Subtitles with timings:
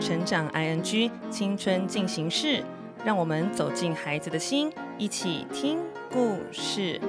[0.00, 2.62] 成长 ING 青春进行式，
[3.04, 5.78] 让我们走进孩子的心，一起听
[6.10, 7.00] 故事。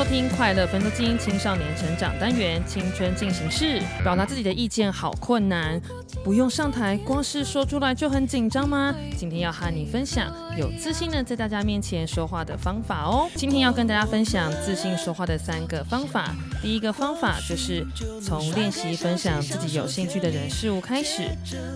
[0.00, 5.78] 收听快乐分多金青少年成长单元青春进行式，表达自己的意见好困难，
[6.24, 8.94] 不用上台，光是说出来就很紧张吗？
[9.14, 13.28] 今天要和你分享有自信的在大家面前说话的方法哦。
[13.34, 16.34] 今天要跟大家分享自信说话的三个方法。
[16.62, 17.86] 第一个方法就是
[18.22, 21.28] 从练习分享自己有兴趣的人事物开始，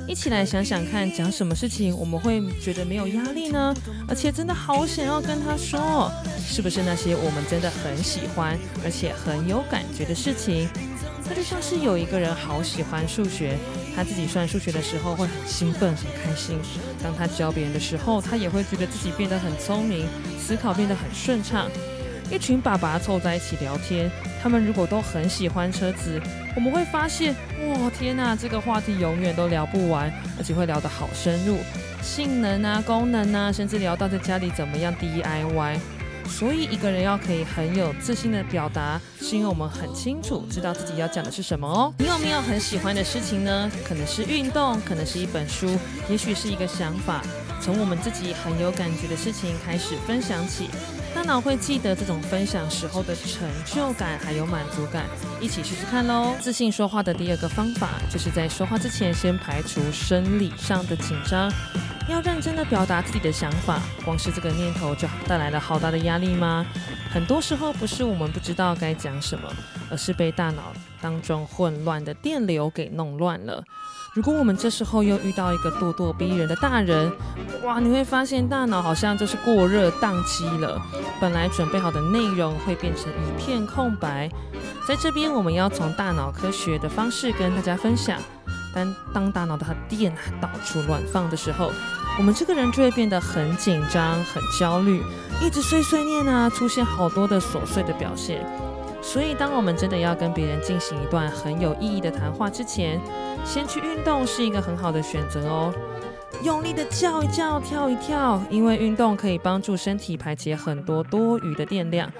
[0.08, 3.74] 一起来想想看，讲什么事情我们会觉得没有压力呢？
[4.08, 10.68] 而且真的好想要跟他说，是不是那些我们真的很喜欢，而且很有感觉的事情，
[11.28, 13.58] 那就像是有一个人好喜欢数学，
[13.96, 16.56] 他自己算数学的时候会很兴奋、很开心；
[17.02, 20.06] 当他教别人的时候，他也会觉得自己变得很聪明，
[20.38, 21.68] 思考变得很顺畅。
[22.30, 24.08] 一群爸爸凑在一起聊天，
[24.40, 26.20] 他们如果都很喜欢车子，
[26.54, 27.34] 我们会发现，
[27.66, 31.58] 哇，天哪，这个话题永远都聊不完，而且会聊得好深入，
[32.00, 35.78] 性能啊、功能啊，甚至聊到在家里怎么样 DIY。
[36.26, 41.92] 所以一个人要可以很有自信的表达，是因为我们很清楚知道自己要讲的是什么哦。
[41.98, 43.70] 你有没有很喜欢的事情呢？
[43.84, 47.22] 可能是运动，可能是一本书，也许是一个想法。
[47.60, 50.68] 从我们自己很有感觉的事情开始分享起，
[51.14, 55.04] 大脑会记得这种分享时候的成就感还有满足感。
[55.40, 56.34] 一起试试看喽！
[56.40, 61.50] 自信说话的第二个方法，就是在说话之前先排除生理上的紧张。
[62.08, 66.64] 要认真的表达自己的想法，光是这个念头就带来了好大的压力吗？
[67.10, 69.48] 很多时候不是我们不知道该讲什么，
[69.90, 73.62] 而是被大脑当中混乱的电流给弄乱了。
[74.14, 77.10] 如果我们这时候又遇到一个咄咄逼人的大人，
[77.64, 80.80] 哇，你会发现大脑好像就是过热宕机了，
[81.20, 84.30] 本来准备好的内容会变成一片空白。
[84.86, 88.20] 在这边，我们要从大脑科学的方式跟大家分享。
[88.74, 91.70] 但当大脑的电到处乱放的时候，
[92.18, 95.02] 我们这个人就会变得很紧张、很焦虑，
[95.40, 98.44] 一直碎碎念啊，出现好多的琐碎的表现。
[99.00, 102.98] 所以，当我们真的要跟别人进行一段很有意义的谈话之前，
[103.44, 105.72] 先去运动是一个很好的选择哦。
[106.42, 112.10] 用力的叫一叫、跳一跳，因为运动可以帮助身体排解很多多余的电量。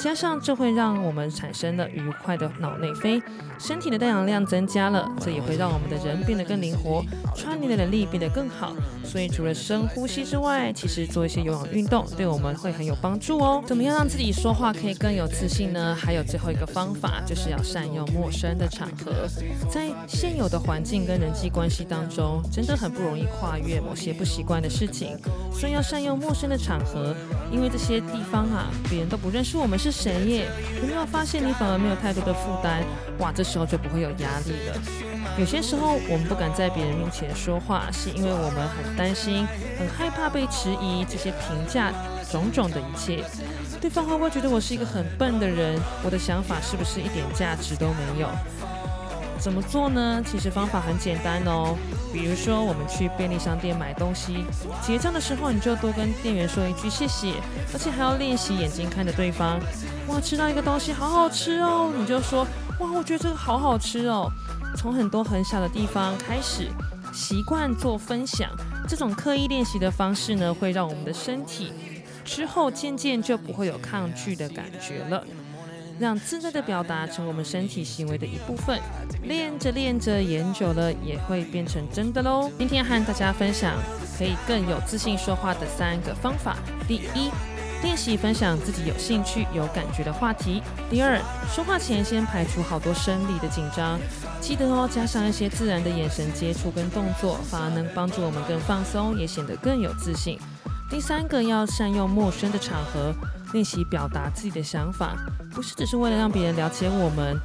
[0.00, 3.22] 加上这会让我们产生了愉快的脑内啡，
[3.58, 7.04] 身体的带氧量增加了，这也会让我们的人变得更灵活，
[7.36, 8.74] 串联的能力变得更好。
[9.04, 13.62] 所以除了深呼吸之外，其实做一些有氧运动对我们会很有帮助哦。
[13.66, 15.94] 怎么样让自己说话可以更有自信呢？
[15.94, 19.28] 还有最后一个方法，就是要善用陌生的场合。
[19.70, 25.18] 在现有的环境跟人际关系当中，真的很不容易跨越某些不习惯的事情，
[25.52, 27.14] 所以要善用陌生的场合，
[27.52, 30.48] 因为这些地方啊，别人都不认识我们是谁耶？
[30.80, 32.82] 有没有发现你反而没有太多的负担？
[33.18, 34.76] 哇，这时候就不会有压力了。
[35.38, 39.46] 有些时候我们不敢在别人面前说话，是因为我们很担心、
[39.78, 41.92] 很害怕被质疑这些评价
[42.30, 43.24] 种种的一切。
[43.80, 45.80] 对方会不会觉得我是一个很笨的人？
[46.04, 48.28] 我的想法是不是一点价值都没有？
[49.38, 50.22] 怎么做呢？
[50.26, 51.76] 其实方法很简单哦。
[52.12, 54.44] 比如说，我们去便利商店买东西，
[54.82, 57.34] 结账的时候你就多跟店员说一句谢谢，
[57.72, 59.60] 而且还要练习眼睛看着对方。
[60.08, 62.46] 哇，吃到一个东西好好吃哦，你就说
[62.80, 64.30] 哇，我觉得这个好好吃哦。
[64.76, 66.68] 从很多很小的地方开始，
[67.12, 68.50] 习惯做分享，
[68.88, 71.72] 这种刻意练习的方式呢，会让我们的身体
[72.24, 75.24] 之后渐渐就不会有抗拒的感觉了。
[76.00, 78.80] 让自在的表达成我们身体行为的一部分，
[79.24, 82.50] 练着练着，演久了也会变成真的喽。
[82.58, 83.74] 今天和大家分享
[84.16, 86.56] 可以更有自信说话的三个方法：
[86.88, 87.30] 第一，
[87.82, 91.20] 练习分享自己有兴趣、有感觉的话题；第二，
[91.54, 94.00] 说话前先排除好多生理的紧张，
[94.40, 100.38] 记得哦，加上一些自然的眼神接触跟动作，反而能帮助我们更放松，也显得更有自信。
[100.90, 103.14] 第三个，要善用陌生的场合。
[103.52, 105.16] 练习表达自己的想法，
[105.52, 107.40] 不是只是为了让别人了解我们。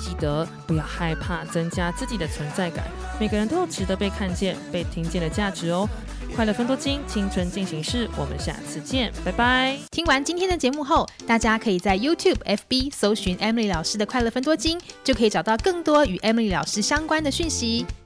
[0.00, 2.84] 记得不要害怕增加自己的存在感。
[3.18, 5.88] 每个人都有值得被看见、被听见的价值哦。
[6.36, 9.78] 快乐分多金，青春进行式，我们下次见，拜拜。
[9.90, 17.86] 听完今天的节目后，大家可以在 YouTube、FB 搜寻 Emily 老师的快乐分多金，就可以找到更多与 Emily 老师相关的讯息。